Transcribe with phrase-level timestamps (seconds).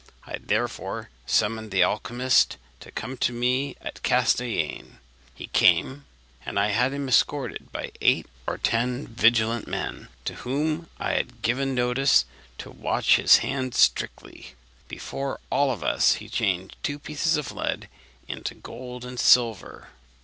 [0.25, 4.97] I therefore summoned the alchymist to come to me at Castellane.
[5.35, 6.05] He came;
[6.43, 11.43] and I had him escorted by eight or ten vigilant men, to whom I had
[11.43, 12.25] given notice
[12.57, 14.55] to watch his hands strictly.
[14.87, 17.87] Before all of us he changed two pieces of lead
[18.27, 19.89] into gold and silver.